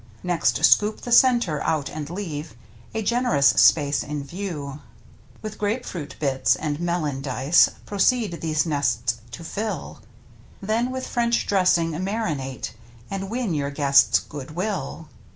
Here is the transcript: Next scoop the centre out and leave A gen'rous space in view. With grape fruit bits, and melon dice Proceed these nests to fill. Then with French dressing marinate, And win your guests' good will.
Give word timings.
Next 0.23 0.65
scoop 0.65 1.01
the 1.01 1.11
centre 1.11 1.61
out 1.61 1.87
and 1.87 2.09
leave 2.09 2.55
A 2.95 3.03
gen'rous 3.03 3.49
space 3.61 4.01
in 4.01 4.23
view. 4.23 4.79
With 5.43 5.59
grape 5.59 5.85
fruit 5.85 6.15
bits, 6.19 6.55
and 6.55 6.79
melon 6.79 7.21
dice 7.21 7.69
Proceed 7.85 8.41
these 8.41 8.65
nests 8.65 9.17
to 9.29 9.43
fill. 9.43 10.01
Then 10.59 10.89
with 10.89 11.05
French 11.05 11.45
dressing 11.45 11.91
marinate, 12.03 12.71
And 13.11 13.29
win 13.29 13.53
your 13.53 13.69
guests' 13.69 14.17
good 14.17 14.55
will. 14.55 15.07